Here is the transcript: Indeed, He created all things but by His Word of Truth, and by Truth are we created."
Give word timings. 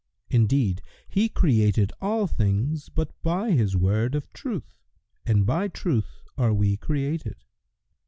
Indeed, 0.31 0.81
He 1.07 1.29
created 1.29 1.91
all 2.01 2.25
things 2.25 2.89
but 2.89 3.11
by 3.21 3.51
His 3.51 3.77
Word 3.77 4.15
of 4.15 4.33
Truth, 4.33 4.73
and 5.27 5.45
by 5.45 5.67
Truth 5.67 6.23
are 6.39 6.55
we 6.55 6.75
created." 6.75 7.35